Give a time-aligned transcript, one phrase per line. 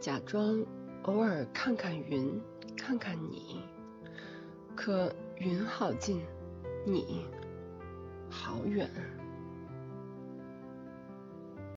[0.00, 0.64] 假装
[1.02, 2.40] 偶尔看看云
[2.74, 3.60] 看看你。
[4.74, 6.22] 可云好近
[6.86, 7.26] 你
[8.30, 8.88] 好远。